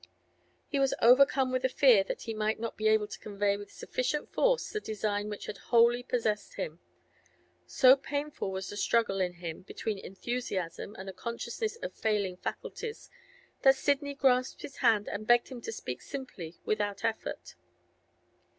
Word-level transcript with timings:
He 0.67 0.79
was 0.79 0.95
overcome 0.99 1.51
with 1.51 1.63
a 1.63 1.69
fear 1.69 2.03
that 2.05 2.23
he 2.23 2.33
might 2.33 2.59
not 2.59 2.75
be 2.75 2.87
able 2.87 3.05
to 3.07 3.19
convey 3.19 3.55
with 3.55 3.69
sufficient 3.71 4.33
force 4.33 4.67
the 4.71 4.79
design 4.79 5.29
which 5.29 5.45
had 5.45 5.59
wholly 5.69 6.01
possessed 6.01 6.55
him. 6.55 6.79
So 7.67 7.95
painful 7.95 8.49
was 8.49 8.69
the 8.71 8.77
struggle 8.77 9.21
in 9.21 9.33
him 9.33 9.61
between 9.61 9.99
enthusiasm 9.99 10.95
and 10.97 11.07
a 11.07 11.13
consciousness 11.13 11.75
of 11.83 11.93
failing 11.93 12.37
faculties, 12.37 13.11
that 13.61 13.75
Sidney 13.75 14.15
grasped 14.15 14.63
his 14.63 14.77
hand 14.77 15.07
and 15.07 15.27
begged 15.27 15.49
him 15.49 15.61
to 15.61 15.71
speak 15.71 16.01
simply, 16.01 16.55
without 16.65 17.05
effort. 17.05 17.53